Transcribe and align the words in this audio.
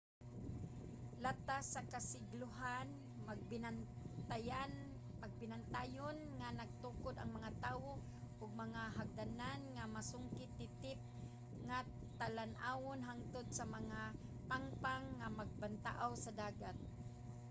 latas 1.25 1.63
sa 1.73 1.81
kasiglohan 1.93 2.87
mabinantayon 5.21 6.17
nga 6.39 6.49
nagtukod 6.59 7.15
ang 7.17 7.31
mga 7.37 7.51
tawo 7.65 7.91
og 8.41 8.59
mga 8.63 8.83
hagdanan 8.97 9.61
sa 9.75 9.83
masungit 9.95 10.51
titip 10.59 10.99
nga 11.67 11.79
talan-awon 12.19 12.99
hantod 13.09 13.45
sa 13.57 13.63
mga 13.75 13.99
pangpang 14.49 15.05
nga 15.19 15.27
bantaaw 15.61 16.11
sa 16.23 16.31
dagat 16.41 16.77